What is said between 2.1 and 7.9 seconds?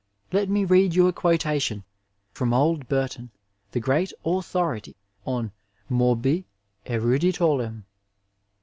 from old Burton, the great authority on morhi eruditofum.